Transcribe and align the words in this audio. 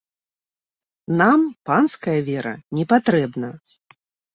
Нам 1.21 1.39
панская 1.69 2.19
вера 2.33 2.55
не 2.79 2.91
патрэбна. 2.97 3.57